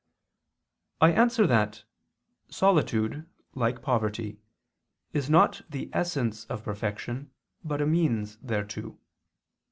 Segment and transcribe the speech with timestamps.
[0.99, 1.83] I answer that,
[2.49, 4.39] Solitude, like poverty,
[5.13, 7.29] is not the essence of perfection,
[7.63, 8.97] but a means thereto.